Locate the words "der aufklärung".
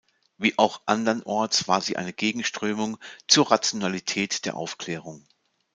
4.45-5.27